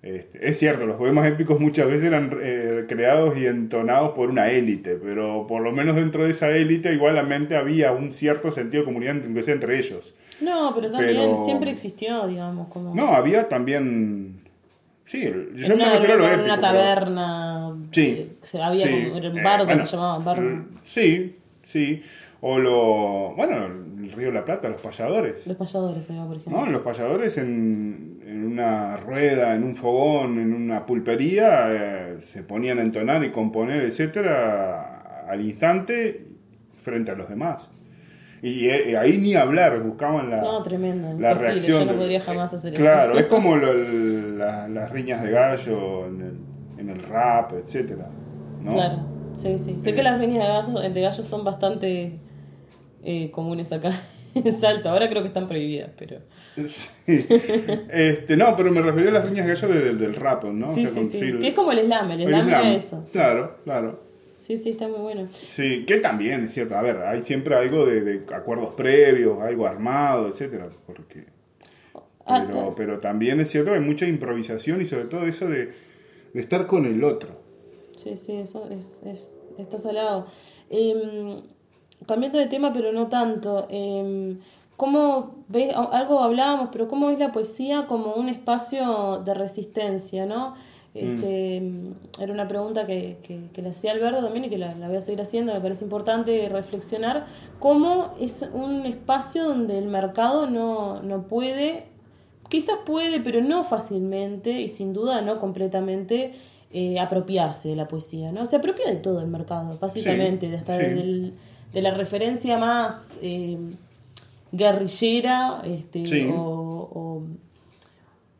[0.00, 4.48] Este, es cierto, los poemas épicos muchas veces eran eh, creados y entonados por una
[4.50, 8.86] élite, pero por lo menos dentro de esa élite igualmente había un cierto sentido de
[8.86, 10.14] comunidad, aunque sea entre ellos.
[10.40, 12.94] No, pero también Pero- siempre existió, digamos, como...
[12.94, 14.40] No, había también...
[15.04, 15.30] Sí, yo
[15.72, 16.44] en me refiero a lo en épico.
[16.44, 17.76] una pero- taberna.
[17.90, 18.02] Sí.
[18.18, 22.02] eh, se- había sí, como, era un eh, bueno, se llamaba eh, Sí, sí.
[22.40, 23.34] O lo.
[23.36, 25.46] Bueno, el Río de la Plata, los payadores.
[25.46, 26.64] Los payadores, por ejemplo.
[26.64, 26.66] ¿No?
[26.70, 32.78] Los payadores en, en una rueda, en un fogón, en una pulpería, eh, se ponían
[32.78, 36.26] a entonar y componer, etcétera, al instante
[36.76, 37.70] frente a los demás.
[38.40, 41.84] Y eh, ahí ni hablar, buscaban la, No, tremendo, la imposible, reacción.
[41.86, 42.80] yo no podría jamás hacer eso.
[42.82, 48.08] Claro, es como lo- la- las riñas de gallo en el, en el rap, etcétera.
[48.62, 48.72] ¿no?
[48.74, 48.98] Claro,
[49.32, 49.76] sí, sí.
[49.80, 49.94] Sé Eh.
[49.96, 50.48] que las riñas de
[50.78, 52.20] gallos, de gallos son bastante
[53.10, 54.00] eh, comunes acá
[54.34, 54.90] en Salto.
[54.90, 56.18] Ahora creo que están prohibidas, pero.
[56.66, 56.88] Sí.
[57.90, 60.70] Este, no, pero me refería a las riñas de gallo de- del rap, ¿no?
[60.70, 61.18] O sí, sea, sí, con- sí.
[61.18, 62.66] el- Que es como el slam, el el slam slam.
[62.66, 63.04] eso.
[63.12, 64.00] Claro, claro.
[64.38, 65.28] sí, sí, está muy bueno.
[65.30, 66.74] Sí, que también es cierto.
[66.76, 71.26] A ver, hay siempre algo de, de acuerdos previos, algo armado, etcétera, porque
[72.30, 75.72] Ah, pero, pero también es cierto que hay mucha improvisación y sobre todo eso de,
[76.34, 77.40] de estar con el otro.
[77.96, 80.26] Sí, sí, eso es, es, está salado.
[80.68, 81.40] Em,
[82.06, 83.66] cambiando de tema, pero no tanto.
[83.70, 84.38] em,
[84.76, 85.74] ¿Cómo ves?
[85.74, 90.54] Algo hablábamos, pero ¿cómo es la poesía como un espacio de resistencia, no?
[90.94, 91.56] Este,
[92.20, 93.18] Era una pregunta que,
[93.52, 96.48] que, le hacía Alberto también y que la, voy a seguir haciendo, me parece importante
[96.48, 97.26] reflexionar,
[97.58, 101.86] cómo es un espacio donde el mercado no, no puede,
[102.48, 106.34] quizás puede, pero no fácilmente y sin duda no completamente
[106.70, 108.46] eh, apropiarse de la poesía, ¿no?
[108.46, 110.78] Se apropia de todo el mercado, básicamente, de hasta
[111.72, 113.58] de la referencia más eh,
[114.52, 117.22] guerrillera este, o,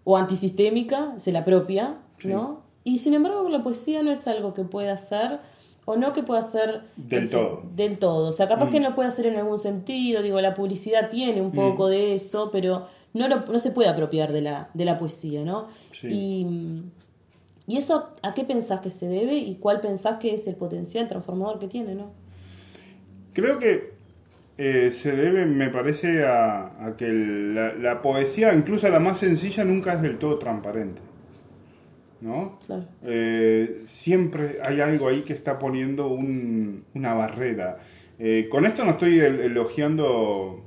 [0.04, 2.62] o, antisistémica, se la apropia, ¿no?
[2.84, 5.40] Y sin embargo la poesía no es algo que pueda hacer
[5.84, 7.62] o no que pueda ser del este, todo.
[7.74, 8.28] Del todo.
[8.28, 8.82] O sea, capaz que mm.
[8.82, 11.90] no puede hacer en algún sentido, digo, la publicidad tiene un poco mm.
[11.90, 15.68] de eso, pero no, no se puede apropiar de la, de la poesía, ¿no?
[16.02, 16.46] Y
[17.68, 21.06] ¿Y eso a qué pensás que se debe y cuál pensás que es el potencial
[21.06, 22.06] transformador que tiene, no?
[23.38, 23.90] Creo que
[24.59, 30.03] eh, se debe, me parece, a, que la, poesía, incluso la más sencilla, nunca es
[30.03, 31.01] del todo transparente.
[32.20, 32.59] ¿No?
[32.66, 32.87] Claro.
[33.05, 37.79] Eh, siempre hay algo ahí que está poniendo una barrera.
[38.18, 40.64] Eh, con esto no estoy elogiando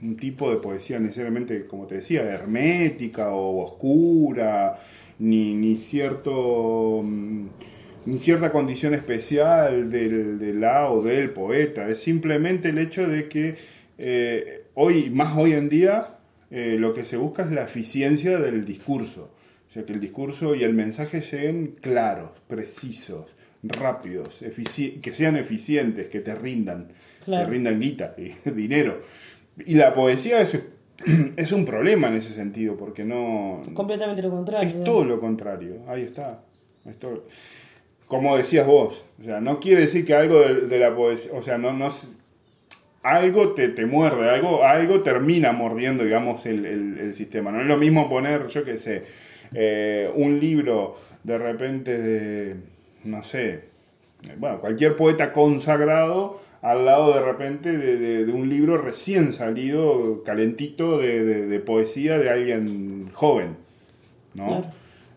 [0.00, 4.78] un tipo de poesía necesariamente, como te decía, hermética o oscura,
[5.18, 7.48] ni, ni cierto mm,
[8.16, 13.56] cierta condición especial del, del, la o del poeta, es simplemente el hecho de que
[13.98, 16.18] eh, hoy, más hoy en día,
[16.50, 19.30] eh, lo que se busca es la eficiencia del discurso,
[19.68, 23.26] o sea, que el discurso y el mensaje lleguen claros, precisos,
[23.62, 24.40] rápidos,
[25.02, 26.88] que sean eficientes, que te rindan,
[27.26, 29.02] que rindan guita, dinero.
[29.66, 30.58] Y la poesía es
[31.36, 33.62] es un problema en ese sentido, porque no...
[33.74, 34.68] Completamente lo contrario.
[34.68, 36.42] Es todo lo contrario, ahí está.
[38.08, 41.58] Como decías vos, o sea, no quiere decir que algo de, la poesía, o sea,
[41.58, 41.92] no, no,
[43.02, 47.52] algo te, te muerde, algo, algo termina mordiendo, digamos, el, el, sistema.
[47.52, 49.04] No es lo mismo poner, yo qué sé,
[49.54, 52.56] eh, un libro de repente de,
[53.04, 53.64] no sé,
[54.38, 61.62] bueno, cualquier poeta consagrado al lado de repente de, un libro recién salido, calentito de,
[61.64, 63.56] poesía de alguien joven.
[64.34, 64.64] ¿no?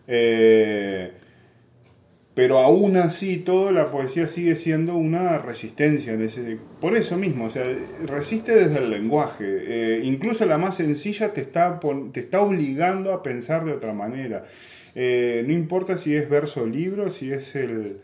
[0.06, 1.12] Eh,
[2.34, 6.14] pero aún así, toda la poesía sigue siendo una resistencia.
[6.14, 7.64] En ese, por eso mismo, o sea,
[8.06, 9.44] resiste desde el lenguaje.
[9.44, 11.78] Eh, incluso la más sencilla te está,
[12.12, 14.44] te está obligando a pensar de otra manera.
[14.94, 18.00] Eh, no importa si es verso libro, si es el,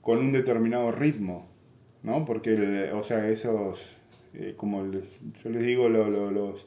[0.00, 1.48] con un determinado ritmo.
[2.02, 2.24] ¿no?
[2.24, 3.86] Porque, o sea, esos,
[4.34, 6.66] eh, como yo les digo, los,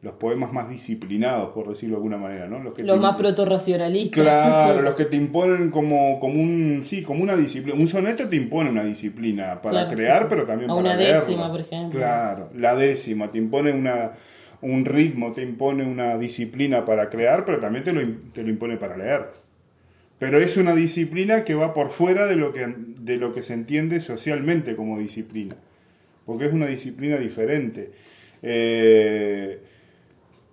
[0.00, 2.60] los poemas más disciplinados, por decirlo de alguna manera, ¿no?
[2.60, 4.22] Los, que más proto-racionalistas.
[4.22, 7.78] Claro, los que te imponen como, como un, sí, como una disciplina.
[7.78, 11.98] Un soneto te impone una disciplina para crear, pero también para una décima, por ejemplo.
[11.98, 14.12] Claro, la décima, te impone una,
[14.62, 18.00] un ritmo, te impone una disciplina para crear, pero también te lo,
[18.32, 19.26] te lo impone para leer.
[20.20, 23.54] Pero es una disciplina que va por fuera de lo que, de lo que se
[23.54, 25.56] entiende socialmente como disciplina,
[26.24, 27.90] porque es una disciplina diferente.
[28.42, 29.60] Eh,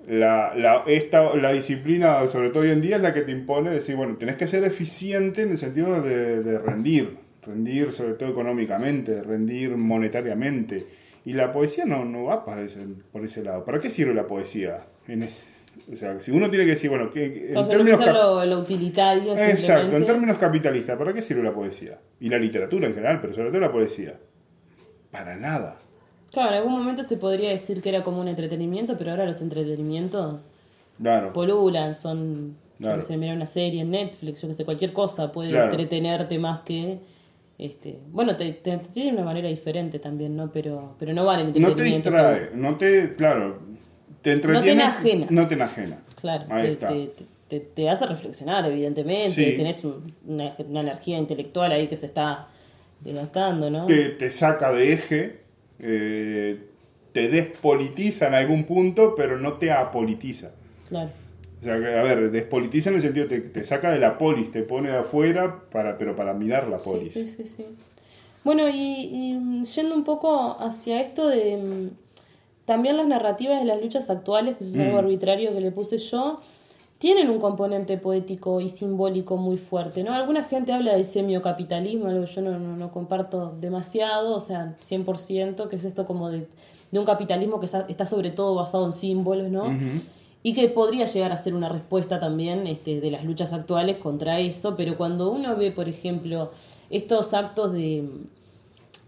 [0.07, 3.71] la, la, esta, la disciplina, sobre todo hoy en día, es la que te impone
[3.71, 9.21] decir, bueno, tenés que ser eficiente en el sentido de, rendir, rendir sobre todo económicamente,
[9.23, 10.85] rendir monetariamente.
[11.25, 13.65] Y la poesía no, no va para ese, por ese lado.
[13.65, 15.55] ¿Para qué sirve la poesía en ese,
[15.91, 17.99] o sea, si uno tiene que decir, bueno, que en términos
[18.47, 19.37] lo, utilitario.
[19.37, 21.99] Exacto, en términos capitalistas, ¿para qué sirve la poesía?
[22.19, 24.13] Y la literatura en general, pero sobre todo la poesía.
[25.11, 25.77] Para nada.
[26.31, 29.41] Claro, en algún momento se podría decir que era como un entretenimiento, pero ahora los
[29.41, 30.49] entretenimientos
[31.01, 31.33] claro.
[31.33, 33.01] polulan, son, claro.
[33.07, 36.99] yo mira una serie en Netflix, yo que sé, cualquier cosa puede entretenerte más que...
[37.57, 40.51] Este, bueno, te, te, tiene una manera diferente también, ¿no?
[40.51, 42.09] Pero, pero no vale el entretenimiento.
[42.09, 43.59] No te distrae, no te, claro,
[44.21, 44.59] te entretiene.
[44.59, 45.27] No te enajena.
[45.29, 45.99] No te enajena.
[46.19, 46.45] Claro,
[47.47, 49.53] te, te, hace reflexionar, evidentemente.
[49.53, 49.81] Tenés
[50.27, 52.47] una, energía intelectual ahí que se está
[53.01, 53.85] desgastando, ¿no?
[53.85, 55.44] Te, te saca de eje,
[55.79, 56.59] eh,
[57.11, 60.51] te despolitiza en algún punto, pero no te apolitiza.
[60.89, 61.11] Claro.
[61.61, 64.63] O sea, a ver, despolitiza en el sentido te, te saca de la polis, te
[64.63, 67.11] pone afuera, para, pero para mirar la polis.
[67.11, 67.65] Sí, sí, sí.
[68.43, 71.89] Bueno, y yendo un poco hacia esto de
[72.65, 74.99] también las narrativas de las luchas actuales, que es algo mm.
[74.99, 76.41] arbitrario que le puse yo,
[76.97, 80.13] tienen un componente poético y simbólico muy fuerte, ¿no?
[80.13, 85.67] Alguna gente habla de semiocapitalismo, algo que yo no, no, comparto demasiado, o sea, 100%,
[85.67, 86.47] que es esto como de,
[86.91, 89.65] de un capitalismo que está sobre todo basado en símbolos, ¿no?
[90.41, 94.39] Y que podría llegar a ser una respuesta también este, de las luchas actuales contra
[94.39, 96.51] eso, pero cuando uno ve, por ejemplo,
[96.89, 98.07] estos actos de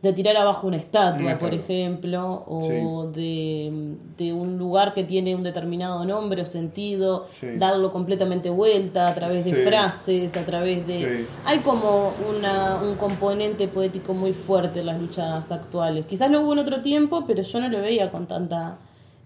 [0.02, 5.34] de tirar abajo una estatua, Una por ejemplo, o de, de un lugar que tiene
[5.36, 7.48] un determinado nombre o sentido, Sí.
[7.58, 9.62] darlo completamente vuelta a través de Sí.
[9.64, 11.26] frases, a través de...
[11.46, 16.06] Hay como una, un componente poético muy fuerte en las luchas actuales.
[16.06, 18.78] Quizás lo hubo en otro tiempo, pero yo no lo veía con tanta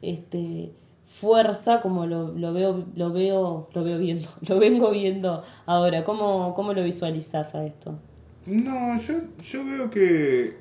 [0.02, 0.72] este,
[1.04, 6.06] fuerza como lo, lo veo, lo veo, lo veo viendo, lo vengo viendo ahora.
[6.06, 7.96] ¿Cómo, cómo lo visualizás a esto?
[8.46, 10.54] No, yo, yo veo que.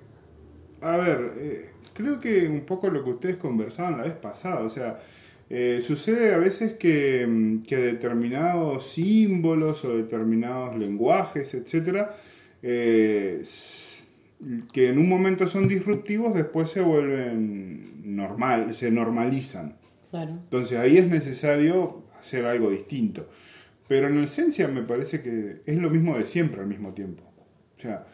[0.81, 4.71] A ver, eh, creo que un poco lo que ustedes conversaban la vez pasada, o
[4.71, 5.01] sea,
[5.49, 12.17] eh, sucede a veces que, mm, que determinados símbolos o determinados lenguajes, etcétera,
[12.63, 13.43] eh,
[14.73, 19.77] que en un momento son disruptivos, después se vuelven normal, se normalizan.
[20.11, 20.33] Claro.
[20.33, 23.29] Entonces ahí es necesario hacer algo distinto.
[23.89, 27.25] Pero en esencia me parece que es lo mismo de siempre al mismo tiempo.
[27.81, 28.05] O sea,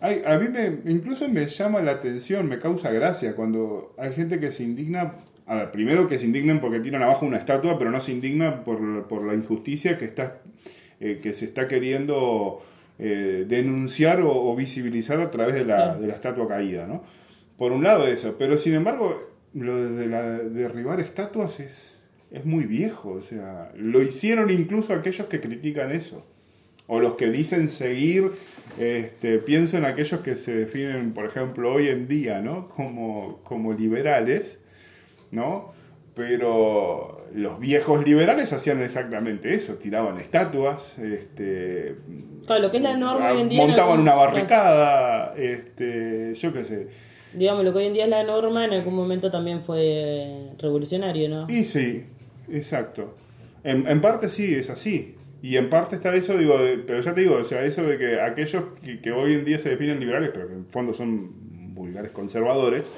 [0.00, 4.38] hay- a mí me, incluso me llama la atención, me causa gracia cuando hay gente
[4.40, 5.14] que se indigna.
[5.46, 8.64] A ver, primero que se indignen porque tiran abajo una estatua, pero no se indigna
[8.64, 10.38] por, por la injusticia que, está,
[11.00, 12.62] eh, que se está queriendo
[12.98, 17.02] eh, denunciar o, o visibilizar a través de la, de la estatua caída, ¿no?
[17.58, 19.22] Por un lado eso, pero sin embargo,
[19.52, 22.00] lo de la- derribar estatuas es,
[22.30, 26.26] es muy viejo, o sea, lo hicieron incluso aquellos que critican eso,
[26.86, 28.32] o los que dicen seguir,
[28.78, 32.68] este, pienso en aquellos que se definen, por ejemplo, hoy en día, ¿no?
[32.68, 34.60] Como, como liberales,
[35.30, 35.72] ¿no?
[36.14, 41.96] Pero los viejos liberales hacían exactamente eso, tiraban estatuas, este,
[42.46, 43.60] Claro, lo que es la norma hoy en día.
[43.62, 46.88] en montaban algún- una barricada, este, yo qué sé.
[47.32, 51.28] Digamos, lo que hoy en día es la norma, en algún momento también fue revolucionario,
[51.28, 51.46] ¿no?
[51.50, 52.04] Y sí,
[52.52, 53.16] exacto.
[53.64, 55.13] En, en parte sí, es así.
[55.46, 57.98] Y en parte está eso, digo, de- pero ya te digo, o sea, eso de
[57.98, 61.30] que aquellos que, que hoy en día se definen liberales, pero que en fondo son
[61.74, 62.90] vulgares conservadores,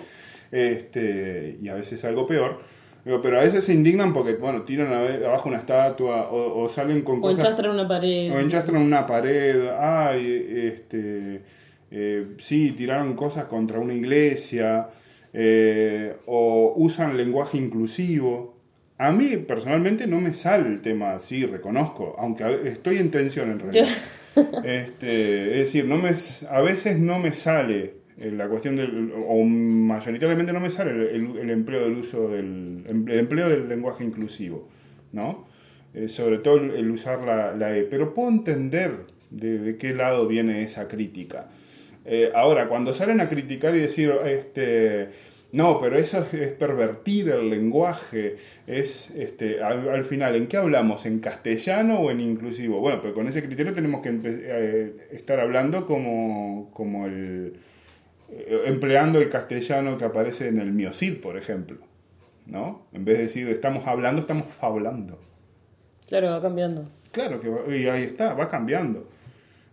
[0.53, 2.61] este, y a veces algo peor,
[3.05, 7.03] digo, pero a veces se indignan porque, bueno, tiran abajo una estatua o, o salen
[7.03, 7.39] con O cosas...
[7.39, 8.33] enchastran una pared.
[8.33, 11.43] O enchastran una pared, ay, este,
[11.91, 14.89] eh, sí, tiraron cosas contra una iglesia,
[15.33, 18.56] eh, o usan lenguaje inclusivo.
[18.99, 23.59] A mí personalmente no me sale el tema así, reconozco, aunque estoy en tensión en
[23.61, 23.89] realidad.
[24.65, 26.11] Este, es decir, no me,
[26.51, 31.01] a veces no me sale eh, la cuestión del, o mayoritariamente no me sale el,
[31.09, 34.69] el- el empleo del uso del, em, el empleo del lenguaje inclusivo,
[35.13, 35.47] ¿no?
[35.95, 39.95] Eh, sobre todo el, el usar la, la E, pero puedo entender de, de qué
[39.95, 41.49] lado viene esa crítica.
[42.05, 45.09] Eh, ahora, cuando salen a criticar y decir, este,
[45.57, 50.57] no, pero eso es, es pervertir el lenguaje, es, este, al, al final, ¿en qué
[50.59, 51.07] hablamos?
[51.07, 52.81] ¿En castellano o en inclusivo?
[52.81, 57.55] Bueno, pero con ese criterio tenemos que eh, estar hablando como, como el,
[58.31, 61.79] eh, empleando el castellano que aparece en el Miocid, por ejemplo,
[62.47, 62.83] ¿no?
[62.93, 65.19] En vez de decir estamos hablando, estamos fablando.
[66.09, 66.85] Claro, va cambiando.
[67.13, 69.09] Claro que va- y ahí está, va cambiando.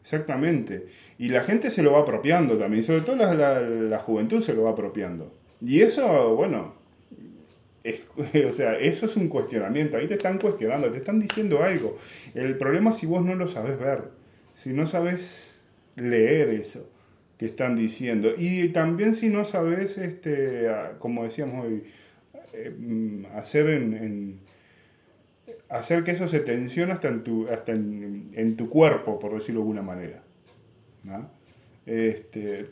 [0.02, 0.86] Exactamente.
[1.17, 4.54] Y la gente se lo va apropiando también, sobre todo la, la- la juventud se
[4.54, 5.32] lo va apropiando.
[5.63, 6.73] Y eso, bueno,
[8.49, 9.97] o sea, eso es un cuestionamiento.
[9.97, 11.97] Ahí te están cuestionando, te están diciendo algo.
[12.34, 14.04] El problema es si vos no lo sabes ver,
[14.56, 15.52] si no sabes
[15.95, 16.89] leer eso
[17.38, 18.32] que están diciendo.
[18.38, 20.67] Y también si no sabes, este,
[20.99, 21.84] como decíamos hoy,
[22.54, 22.73] eh,
[23.36, 24.39] hacer en-
[25.69, 29.60] hacer que eso se tensione hasta en tu, hasta en, en tu cuerpo, por decirlo
[29.62, 30.23] de alguna manera.
[31.86, 32.65] Este,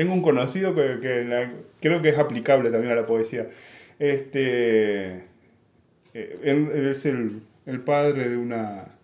[0.00, 0.96] tengo un conocido que,
[1.78, 3.48] creo que es aplicable también a la poesía.
[3.98, 5.08] Este,
[6.14, 7.42] eh, él- es el,
[7.84, 8.94] padre de una,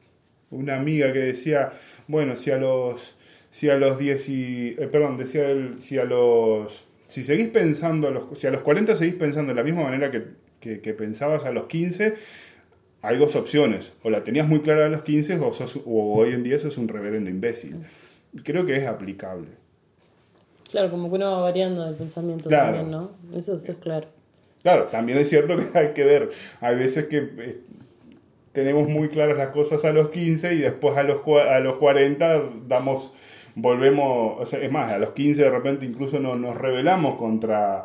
[0.51, 1.71] una amiga que decía,
[2.09, 3.15] bueno, si a los
[3.51, 8.09] si a los 10 y, eh, perdón, decía él, si a los si seguís pensando
[8.09, 11.51] a los si a los 40 seguís pensando de la misma manera que, pensabas a
[11.51, 12.15] los 15,
[13.03, 16.33] hay dos opciones, o la tenías muy clara a los 15 o, sos- o hoy
[16.33, 17.77] en día sos un reverendo imbécil.
[18.45, 19.49] Creo que es aplicable.
[20.71, 22.77] Claro, como que uno va variando el pensamiento Claro.
[22.79, 23.11] también, ¿no?
[23.37, 24.09] Eso, eso es claro.
[24.63, 26.31] Claro, también es cierto que hay que ver.
[26.61, 27.59] Hay veces que eh,
[28.53, 32.43] tenemos muy claras las cosas a los 15 y después a los, a los 40
[32.67, 33.13] damos,
[33.55, 37.85] volvemos, o sea, es más, a los 15 de repente incluso no- nos rebelamos contra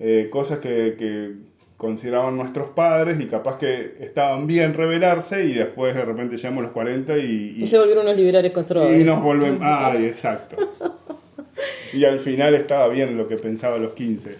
[0.00, 1.32] eh, cosas que, que
[1.76, 6.62] consideraban nuestros padres y capaz que estaban bien rebelarse y después de repente llegamos a
[6.62, 8.98] los 40 y, Y y, se volvieron unos liberales conservadores.
[9.00, 9.60] y nos volvemos...
[9.62, 10.56] Ay, exacto.
[11.92, 14.36] Y al final estaba bien lo que pensaba a los 15.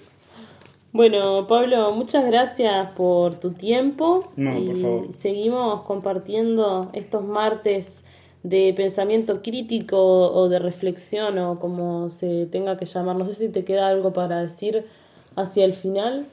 [0.92, 4.32] Bueno, Pablo, muchas gracias por tu tiempo.
[4.36, 5.12] No, y por favor.
[5.12, 8.03] seguimos compartiendo estos martes
[8.42, 9.99] de pensamiento crítico
[10.32, 13.16] o de reflexión o como se tenga que llamar.
[13.16, 14.86] No sé si te queda algo para decir
[15.34, 16.26] hacia el final.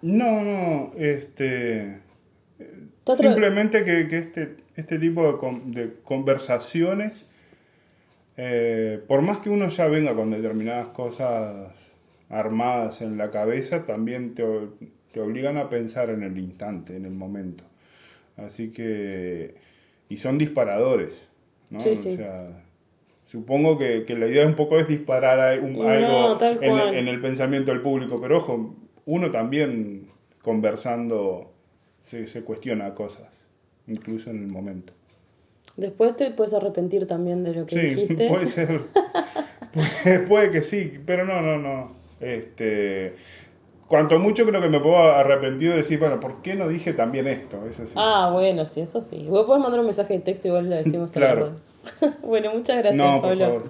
[0.00, 2.00] No, no, este...
[3.18, 7.26] Simplemente que, que, este, este tipo de, de conversaciones,
[8.36, 11.72] eh, por más que uno ya venga con determinadas cosas
[12.28, 14.44] armadas en la cabeza, también te,
[15.12, 17.64] te obligan a pensar en el instante, en el momento.
[18.36, 19.54] Así que,
[20.08, 21.28] y son disparadores,
[21.70, 21.78] ¿no?
[21.78, 22.64] o sea,
[23.26, 28.38] supongo que, la idea un poco es disparar algo en, el, pensamiento del público, pero
[28.38, 28.74] ojo,
[29.06, 30.08] uno también
[30.42, 31.52] conversando
[32.02, 33.28] se, se cuestiona cosas,
[33.86, 34.92] incluso en el momento.
[35.76, 38.28] Después te puedes arrepentir también de lo que sí, dijiste.
[38.28, 38.80] Puede ser.
[40.28, 41.88] puede, que sí, pero no, no, no.
[42.20, 43.14] Este,
[43.88, 47.26] cuanto mucho creo que me puedo arrepentir de decir, bueno, ¿por qué no dije también
[47.26, 47.66] esto?
[47.68, 47.92] Eso sí.
[47.96, 49.26] Ah, bueno, sí, eso sí.
[49.28, 51.52] Vos podés mandar un mensaje de texto y igual le decimos claro.
[52.22, 53.46] bueno, muchas gracias, no, Pablo.
[53.46, 53.62] Favor.